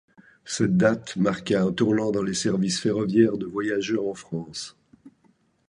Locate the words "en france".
4.07-4.75